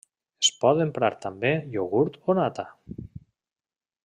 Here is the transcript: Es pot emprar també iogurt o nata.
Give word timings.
Es 0.43 0.47
pot 0.63 0.81
emprar 0.85 1.11
també 1.27 1.53
iogurt 1.75 2.19
o 2.31 2.37
nata. 2.43 2.69